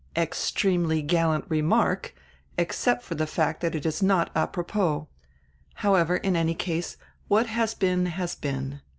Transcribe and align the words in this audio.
"Extremely 0.17 1.03
gallant 1.03 1.45
remark, 1.47 2.15
except 2.57 3.03
for 3.03 3.13
die 3.13 3.27
fact 3.27 3.61
that 3.61 3.75
it 3.75 3.85
is 3.85 4.01
not 4.01 4.31
apropos. 4.35 5.07
However, 5.75 6.17
in 6.17 6.35
any 6.35 6.55
case, 6.55 6.97
what 7.27 7.45
has 7.45 7.75
been 7.75 8.07
has 8.07 8.33
been. 8.33 8.81